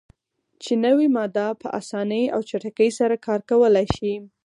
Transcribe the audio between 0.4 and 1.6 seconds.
چې نوی ماده